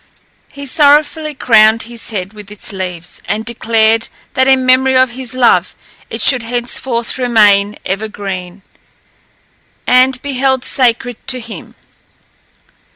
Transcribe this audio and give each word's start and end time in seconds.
He 0.51 0.65
sorrowfully 0.65 1.35
crowned 1.35 1.83
his 1.83 2.09
head 2.09 2.33
with 2.33 2.49
its 2.49 2.73
leaves, 2.73 3.21
and 3.25 3.45
declared, 3.45 4.07
that 4.33 4.47
in 4.47 4.65
memory 4.65 4.95
of 4.97 5.11
his 5.11 5.35
love, 5.35 5.75
it 6.09 6.23
should 6.23 6.41
henceforth 6.41 7.19
remain 7.19 7.77
evergreen, 7.85 8.63
and 9.85 10.19
be 10.23 10.33
held 10.39 10.65
sacred 10.65 11.17
to 11.27 11.39
him. 11.39 11.75